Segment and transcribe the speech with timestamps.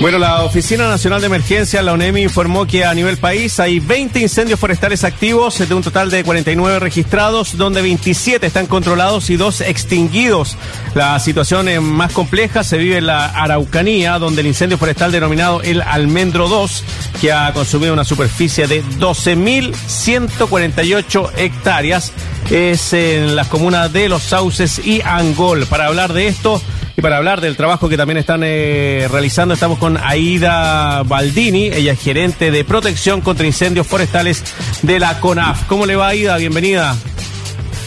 [0.00, 4.18] Bueno, la Oficina Nacional de Emergencia, la ONEMI, informó que a nivel país hay 20
[4.18, 9.60] incendios forestales activos, de un total de 49 registrados, donde 27 están controlados y dos
[9.60, 10.56] extinguidos.
[10.94, 15.82] La situación más compleja se vive en la Araucanía, donde el incendio forestal denominado el
[15.82, 16.82] Almendro 2,
[17.20, 22.14] que ha consumido una superficie de 12.148 hectáreas,
[22.50, 25.66] es en las comunas de Los Sauces y Angol.
[25.66, 26.62] Para hablar de esto,
[26.96, 31.92] y para hablar del trabajo que también están eh, realizando, estamos con Aida Baldini, ella
[31.92, 34.42] es gerente de protección contra incendios forestales
[34.82, 35.66] de la CONAF.
[35.66, 36.36] ¿Cómo le va, Aida?
[36.36, 36.96] Bienvenida.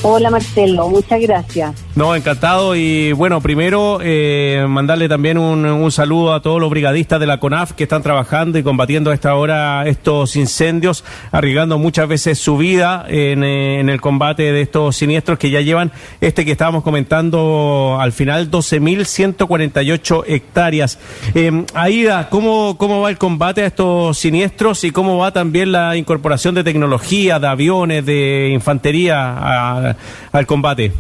[0.02, 1.83] Hola Marcelo, muchas gracias.
[1.96, 2.76] No, encantado.
[2.76, 7.74] Y bueno, primero eh, mandarle también un, saludo a todos los brigadistas de la CONAF
[7.74, 13.06] que están trabajando y combatiendo a esta hora estos incendios, arriesgando muchas veces su vida
[13.08, 18.12] en, eh, el combate de estos siniestros que ya llevan este que estábamos comentando al
[18.12, 20.98] final, 12.148 hectáreas.
[21.36, 25.96] Eh, Aida, ¿cómo, ¿cómo va el combate a estos siniestros y cómo va también la
[25.96, 29.96] incorporación de tecnología, de aviones, de infantería
[30.32, 30.92] al combate?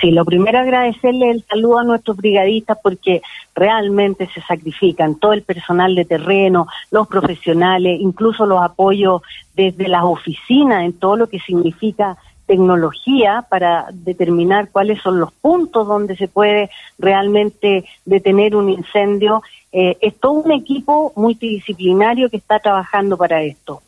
[0.00, 3.22] Sí, lo primero agradecerle el saludo a nuestros brigadistas porque
[3.54, 9.22] realmente se sacrifican todo el personal de terreno, los profesionales, incluso los apoyos
[9.54, 15.86] desde las oficinas en todo lo que significa tecnología para determinar cuáles son los puntos
[15.86, 19.42] donde se puede realmente detener un incendio.
[19.72, 23.82] Eh, es todo un equipo multidisciplinario que está trabajando para esto.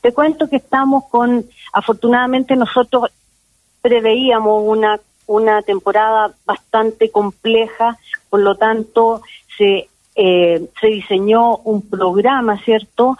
[0.00, 3.10] Te cuento que estamos con, afortunadamente nosotros
[3.82, 4.98] preveíamos una,
[5.28, 7.96] una temporada bastante compleja,
[8.30, 9.22] por lo tanto
[9.56, 13.16] se, eh, se diseñó un programa, ¿cierto?,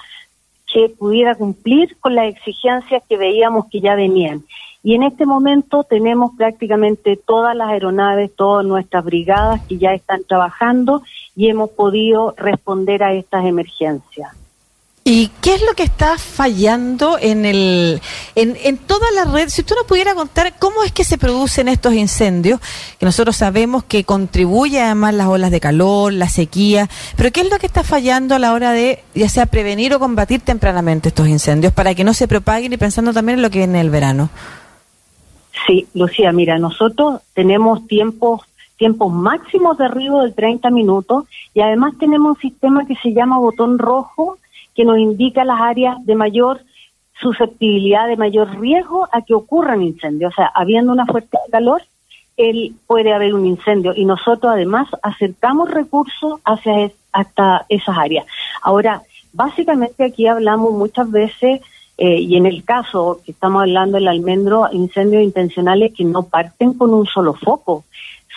[0.66, 4.44] que pudiera cumplir con las exigencias que veíamos que ya venían.
[4.82, 10.24] Y en este momento tenemos prácticamente todas las aeronaves, todas nuestras brigadas que ya están
[10.24, 11.02] trabajando
[11.36, 14.34] y hemos podido responder a estas emergencias.
[15.10, 18.02] ¿Y qué es lo que está fallando en, el,
[18.34, 19.48] en, toda la red?
[19.48, 22.60] Si usted nos pudiera contar cómo es que se producen estos incendios,
[22.98, 27.50] que nosotros sabemos que contribuye además las olas de calor, la sequía, pero ¿qué es
[27.50, 31.26] lo que está fallando a la hora de ya sea prevenir o combatir tempranamente estos
[31.26, 34.28] incendios para que no se propaguen y pensando también en lo que viene el verano?
[35.66, 38.42] Sí, Lucía, mira, nosotros tenemos tiempos
[38.76, 41.24] tiempos máximos de arribo de 30 minutos
[41.54, 44.36] y además tenemos un sistema que se llama botón rojo
[44.78, 46.60] que nos indica las áreas de mayor
[47.20, 50.32] susceptibilidad, de mayor riesgo a que ocurran incendios.
[50.32, 51.82] O sea, habiendo una fuerte calor,
[52.36, 58.24] él puede haber un incendio y nosotros además acercamos recursos hacia hasta esas áreas.
[58.62, 59.02] Ahora,
[59.32, 61.60] básicamente aquí hablamos muchas veces
[61.96, 66.74] eh, y en el caso que estamos hablando del almendro, incendios intencionales que no parten
[66.74, 67.84] con un solo foco,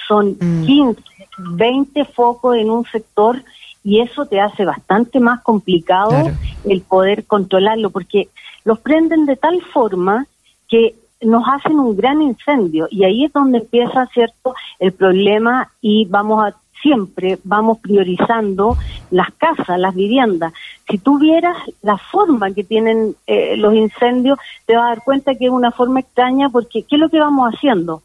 [0.08, 1.00] son 15,
[1.38, 1.56] mm.
[1.56, 3.44] 20 focos en un sector
[3.84, 6.32] y eso te hace bastante más complicado
[6.66, 8.30] el poder controlarlo, porque
[8.64, 10.28] los prenden de tal forma
[10.68, 16.06] que nos hacen un gran incendio y ahí es donde empieza cierto el problema y
[16.06, 18.76] vamos a siempre vamos priorizando
[19.12, 20.52] las casas, las viviendas.
[20.90, 25.36] Si tú vieras la forma que tienen eh, los incendios, te vas a dar cuenta
[25.36, 28.04] que es una forma extraña porque ¿qué es lo que vamos haciendo?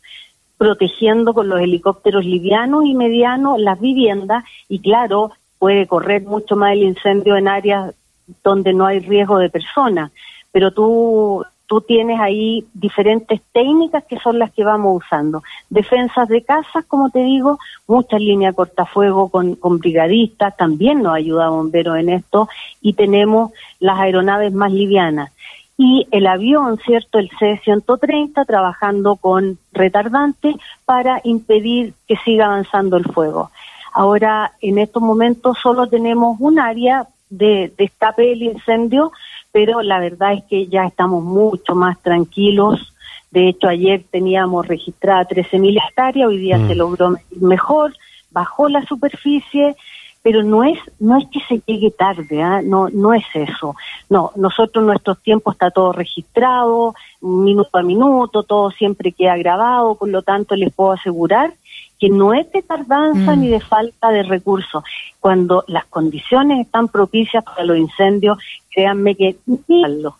[0.58, 6.72] protegiendo con los helicópteros livianos y medianos las viviendas y claro, puede correr mucho más
[6.72, 7.94] el incendio en áreas
[8.42, 10.10] donde no hay riesgo de personas,
[10.52, 15.42] pero tú tú tienes ahí diferentes técnicas que son las que vamos usando.
[15.68, 21.48] Defensas de casas, como te digo, muchas líneas cortafuego con, con brigadistas, también nos ayuda
[21.48, 22.48] bomberos en esto,
[22.80, 25.32] y tenemos las aeronaves más livianas.
[25.78, 27.18] Y el avión, ¿cierto?
[27.18, 30.56] El C-130 trabajando con retardantes
[30.86, 33.50] para impedir que siga avanzando el fuego.
[33.96, 39.10] Ahora, en estos momentos solo tenemos un área de, escape del incendio,
[39.52, 42.92] pero la verdad es que ya estamos mucho más tranquilos.
[43.30, 46.76] De hecho, ayer teníamos registrada 13.000 hectáreas, hoy día se mm.
[46.76, 47.96] logró mejor,
[48.30, 49.74] bajó la superficie,
[50.20, 52.60] pero no es no es que se llegue tarde, ¿ah?
[52.62, 53.76] no no es eso.
[54.10, 60.10] No, nosotros nuestros tiempos está todo registrado, minuto a minuto, todo siempre queda grabado, por
[60.10, 61.54] lo tanto les puedo asegurar
[61.98, 63.40] que no es de tardanza mm.
[63.40, 64.84] ni de falta de recursos.
[65.20, 68.38] Cuando las condiciones están propicias para los incendios,
[68.70, 69.36] créanme que...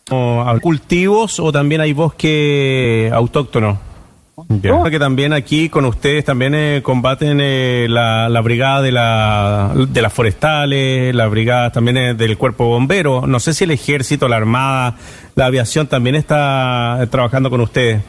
[0.09, 3.79] ¿Hay cultivos o también hay bosque autóctono?
[4.49, 4.83] Ya.
[4.83, 10.13] Que también aquí con ustedes también eh, combaten eh, la, brigada de, la, de las
[10.13, 13.25] forestales, la brigada también eh, del cuerpo bombero.
[13.25, 14.95] No sé si el ejército, la armada,
[15.33, 18.03] la aviación también está trabajando con ustedes.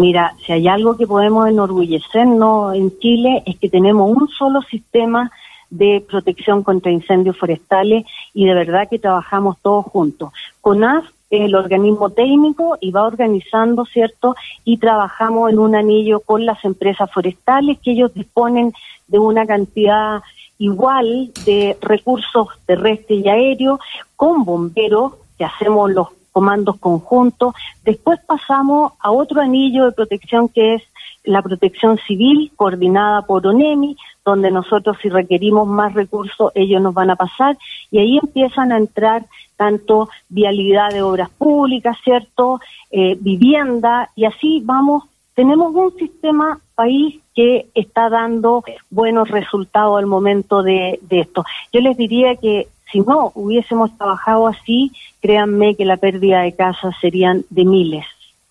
[0.00, 5.30] Mira, si hay algo que podemos enorgullecernos en Chile es que tenemos un solo sistema
[5.68, 10.32] de protección contra incendios forestales y de verdad que trabajamos todos juntos.
[10.62, 14.36] CONAF es el organismo técnico y va organizando, ¿cierto?
[14.64, 18.72] Y trabajamos en un anillo con las empresas forestales que ellos disponen
[19.06, 20.22] de una cantidad
[20.56, 23.80] igual de recursos terrestres y aéreos,
[24.16, 26.08] con bomberos, que hacemos los
[26.40, 27.52] comandos conjuntos.
[27.84, 30.82] Después pasamos a otro anillo de protección que es
[31.22, 33.94] la protección civil coordinada por ONEMI,
[34.24, 37.58] donde nosotros si requerimos más recursos ellos nos van a pasar
[37.90, 39.26] y ahí empiezan a entrar
[39.58, 42.58] tanto vialidad de obras públicas, ¿cierto?
[42.90, 45.04] Eh, vivienda y así vamos.
[45.34, 51.44] Tenemos un sistema país que está dando buenos resultados al momento de, de esto.
[51.70, 56.94] Yo les diría que si no hubiésemos trabajado así, créanme que la pérdida de casas
[57.00, 58.04] serían de miles.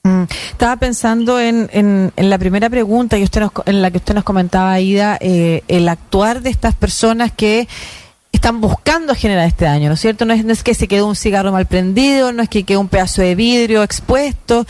[0.04, 0.24] Mm.
[0.52, 4.74] Estaba pensando en, en, la primera pregunta y usted en la que usted nos comentaba,
[4.74, 7.68] Aida, eh, el actuar de estas personas que
[8.32, 10.26] están buscando generar este daño, ¿no es cierto?
[10.26, 13.22] No es, que se quedó un cigarro mal prendido, no es que quedó un pedazo
[13.22, 14.66] de vidrio expuesto.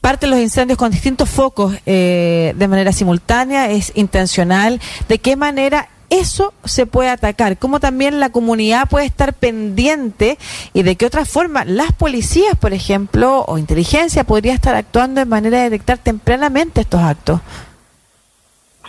[0.00, 4.80] Parte los incendios con distintos focos eh, de manera simultánea, es intencional.
[5.08, 10.36] ¿De qué manera eso se puede atacar, cómo también la comunidad puede estar pendiente
[10.74, 15.28] y de qué otra forma las policías, por ejemplo, o inteligencia podría estar actuando en
[15.30, 17.40] manera de detectar tempranamente estos actos.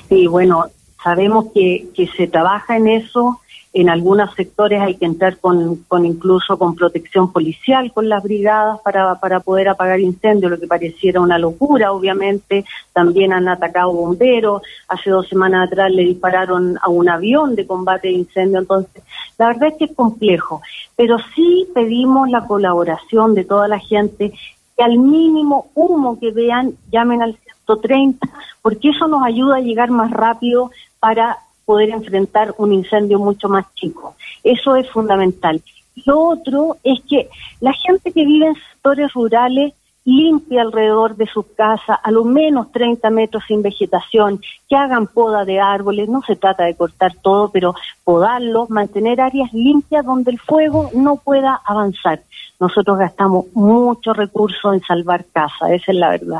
[0.10, 0.66] Sí, bueno,
[1.02, 3.40] sabemos que, que se trabaja en eso,
[3.74, 8.80] en algunos sectores hay que entrar con, con incluso con protección policial, con las brigadas
[8.82, 12.66] para, para poder apagar incendios, lo que pareciera una locura, obviamente.
[12.94, 14.62] También han atacado bomberos.
[14.88, 18.60] Hace dos semanas atrás le dispararon a un avión de combate de incendio.
[18.60, 19.04] Entonces,
[19.40, 20.62] la verdad es que es complejo.
[20.96, 24.34] Pero sí pedimos la colaboración de toda la gente
[24.78, 28.28] que al mínimo humo que vean llamen al 130,
[28.62, 30.70] porque eso nos ayuda a llegar más rápido
[31.00, 34.16] para poder enfrentar un incendio mucho más chico.
[34.44, 35.62] Eso es fundamental.
[36.06, 37.30] Lo otro es que
[37.60, 39.74] la gente que vive en sectores rurales
[40.06, 45.46] limpie alrededor de sus casas, a lo menos 30 metros sin vegetación, que hagan poda
[45.46, 47.74] de árboles, no se trata de cortar todo, pero
[48.04, 52.22] podarlos, mantener áreas limpias donde el fuego no pueda avanzar.
[52.60, 56.40] Nosotros gastamos mucho recurso en salvar casas, esa es la verdad.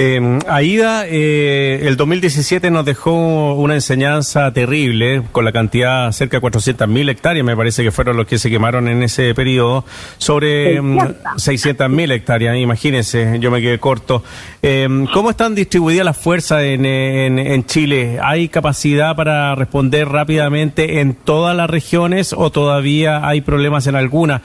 [0.00, 6.46] Eh, Aida, eh, el 2017 nos dejó una enseñanza terrible con la cantidad cerca de
[6.46, 9.84] 400.000 hectáreas, me parece que fueron los que se quemaron en ese periodo,
[10.18, 14.22] sobre 600.000 mm, hectáreas, imagínense, yo me quedé corto.
[14.62, 18.20] Eh, ¿Cómo están distribuidas las fuerzas en, en, Chile?
[18.22, 24.42] ¿Hay capacidad para responder rápidamente en todas las regiones o todavía hay problemas en algunas?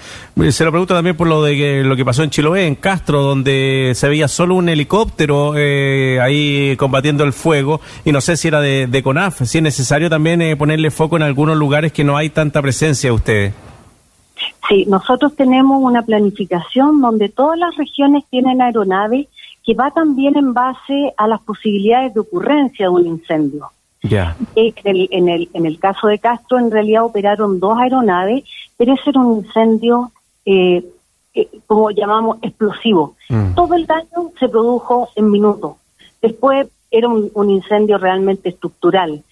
[0.50, 3.22] Se lo pregunto también por lo de que, lo que pasó en Chiloé, en Castro,
[3.22, 8.48] donde se veía solo un helicóptero eh, ahí combatiendo el fuego y no sé si
[8.48, 12.18] era de, CONAF, si es necesario también eh, ponerle foco en algunos lugares que no
[12.18, 13.54] hay tanta presencia de ustedes.
[14.68, 19.28] Sí, nosotros tenemos una planificación donde todas las regiones tienen aeronaves
[19.66, 23.72] que va también en base a las posibilidades de ocurrencia de un incendio.
[24.02, 24.36] Ya.
[24.56, 28.44] En, el, en, el, en el caso de Castro, en realidad operaron dos aeronaves,
[28.78, 30.12] pero ese era un incendio
[30.46, 30.84] eh,
[31.34, 33.16] eh, como llamamos, explosivo.
[33.30, 33.56] Mm.
[33.56, 35.78] Todo el daño se produjo en minutos.
[36.22, 39.24] Después era un, incendio realmente estructural.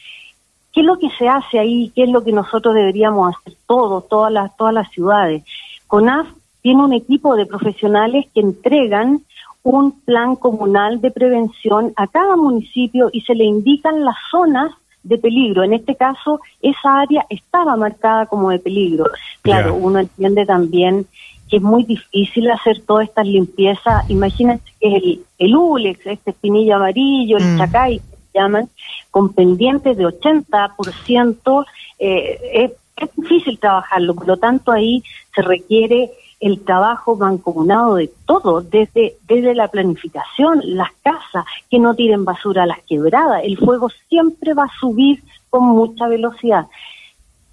[0.74, 1.92] ¿Qué es lo que se hace ahí?
[1.94, 5.44] ¿Qué es lo que nosotros deberíamos hacer todos, todas las, todas las ciudades?
[5.88, 6.28] CONAF
[6.62, 9.22] tiene un equipo de profesionales que entregan
[9.64, 14.72] un plan comunal de prevención a cada municipio y se le indican las zonas
[15.04, 15.64] de peligro.
[15.64, 19.06] En este caso, esa área estaba marcada como de peligro.
[19.42, 21.06] Claro, uno entiende también
[21.52, 24.10] que es muy difícil hacer todas estas limpiezas.
[24.10, 27.58] Imagínense que es el, el ULEX, este espinillo amarillo, el mm.
[27.58, 28.70] chacay, que se llaman,
[29.12, 31.66] con pendientes de 80%,
[32.00, 35.04] eh, es, es difícil trabajarlo, por lo tanto ahí
[35.36, 41.94] se requiere el trabajo mancomunado de todo, desde, desde la planificación, las casas, que no
[41.96, 46.68] tiren basura a las quebradas, el fuego siempre va a subir con mucha velocidad.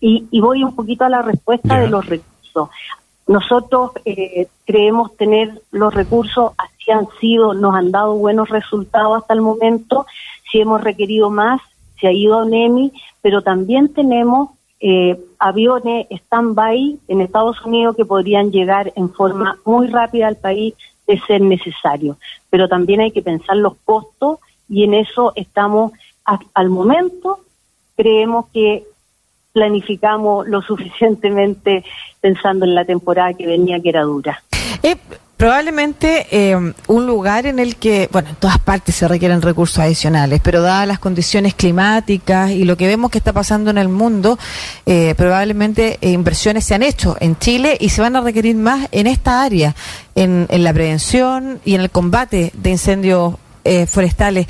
[0.01, 2.71] Y, y voy un poquito a la respuesta de los recursos.
[3.29, 9.35] Nosotros eh, creemos tener los recursos, así han sido, nos han dado buenos resultados hasta
[9.35, 10.07] el momento.
[10.51, 11.61] Si hemos requerido más,
[12.01, 18.07] se ha ido a NEMI, pero también tenemos eh, aviones stand-by en Estados Unidos que
[18.07, 20.75] podrían llegar en forma muy rápida al país
[21.07, 22.17] de ser necesario.
[22.49, 24.39] Pero también hay que pensar los costos
[24.71, 25.93] y en eso estamos
[26.55, 27.41] al momento.
[27.95, 28.85] Creemos que
[29.53, 31.85] planificamos lo suficientemente
[32.21, 34.43] pensando en la temporada que venía, que era dura.
[34.83, 34.97] Eh,
[35.39, 36.57] probablemente eh,
[36.89, 40.87] un lugar en el que, bueno, en todas partes se requieren recursos adicionales, pero dadas
[40.87, 44.37] las condiciones climáticas y lo que vemos que está pasando en el mundo,
[44.85, 48.89] eh, probablemente eh, inversiones se han hecho en Chile y se van a requerir más
[48.91, 49.77] en esta área,
[50.17, 53.35] en, en la prevención y en el combate de incendios
[53.87, 54.47] forestales.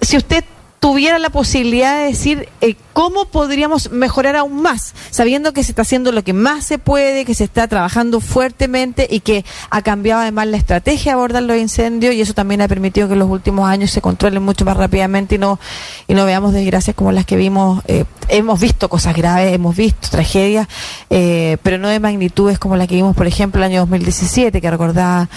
[0.00, 0.44] Si usted
[0.80, 5.82] tuviera la posibilidad de decir eh, cómo podríamos mejorar aún más, sabiendo que se está
[5.82, 10.22] haciendo lo que más se puede, que se está trabajando fuertemente y que ha cambiado
[10.22, 13.28] además la estrategia de abordar los incendios y eso también ha permitido que en los
[13.28, 15.60] últimos años se controlen mucho más rápidamente y no
[16.08, 17.82] y no veamos desgracias como las que vimos.
[17.86, 20.66] Eh, hemos visto cosas graves, hemos visto tragedias,
[21.10, 24.70] eh, pero no de magnitudes como la que vimos, por ejemplo, el año 2017, que
[24.70, 25.28] recordaba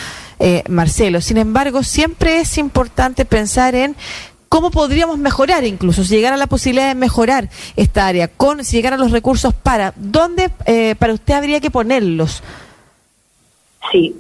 [0.68, 1.22] Marcelo.
[1.22, 3.96] Sin embargo, siempre es importante pensar en
[4.54, 9.00] cómo podríamos mejorar incluso, si llegara la posibilidad de mejorar esta área, con si llegaran
[9.00, 12.44] los recursos para, ¿dónde eh, para usted habría que ponerlos?
[13.92, 14.16] Sí,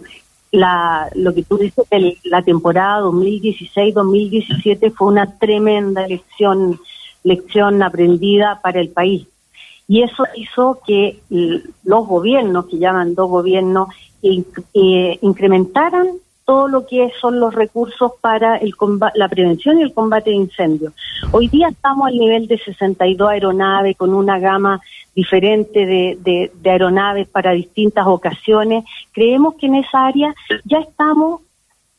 [0.51, 1.85] la, lo que tú dices,
[2.23, 6.79] la temporada 2016-2017 fue una tremenda lección,
[7.23, 9.27] lección aprendida para el país.
[9.87, 13.89] Y eso hizo que los gobiernos, que llaman dos gobiernos,
[14.23, 16.07] eh, incrementaran
[16.45, 18.73] todo lo que son los recursos para el
[19.15, 20.93] la prevención y el combate de incendios.
[21.31, 24.81] Hoy día estamos al nivel de 62 aeronaves con una gama
[25.15, 28.83] diferente de, aeronaves para distintas ocasiones.
[29.11, 30.33] Creemos que en esa área
[30.65, 31.41] ya estamos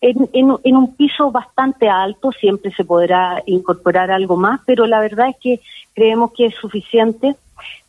[0.00, 5.28] en, en, un piso bastante alto, siempre se podrá incorporar algo más, pero la verdad
[5.30, 5.60] es que
[5.94, 7.36] creemos que es suficiente.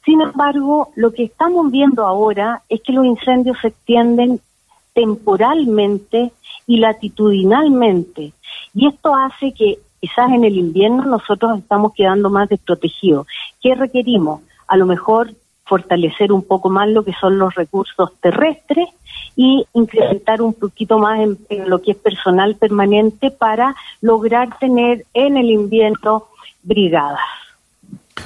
[0.05, 4.39] Sin embargo, lo que estamos viendo ahora es que los incendios se extienden
[4.95, 6.31] temporalmente
[6.65, 8.33] y latitudinalmente.
[8.73, 13.27] Y esto hace que quizás en el invierno nosotros estamos quedando más desprotegidos.
[13.61, 14.41] ¿Qué requerimos?
[14.67, 15.31] A lo mejor
[15.65, 18.87] fortalecer un poco más lo que son los recursos terrestres
[19.35, 25.37] y incrementar un poquito más en, lo que es personal permanente para lograr tener en
[25.37, 26.25] el invierno
[26.63, 27.19] brigadas.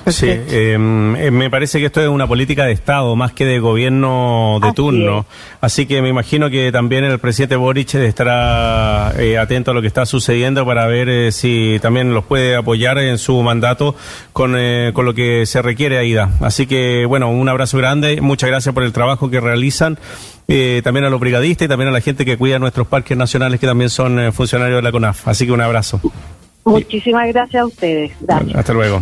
[0.07, 3.59] Sí, em, eh, me parece que esto es una política de Estado más que de
[3.59, 5.25] gobierno de turno.
[5.61, 9.87] Así que me imagino que también el presidente Boric estará eh, atento a lo que
[9.87, 13.95] está sucediendo para ver eh, si también los puede apoyar en su mandato
[14.31, 14.55] con,
[14.93, 16.31] con lo que se requiere, Aida.
[16.39, 18.21] Así que, bueno, un abrazo grande.
[18.21, 19.97] Muchas gracias por el trabajo que realizan.
[20.83, 23.67] también a los brigadistas y también a la gente que cuida nuestros parques nacionales que
[23.67, 25.27] también son funcionarios de la CONAF.
[25.27, 25.99] Así que un abrazo.
[26.63, 28.11] Muchísimas gracias a ustedes.
[28.55, 29.01] Hasta luego.